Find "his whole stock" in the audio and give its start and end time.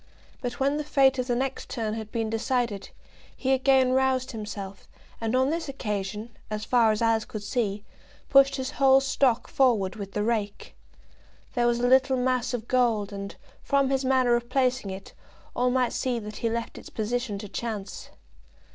8.55-9.47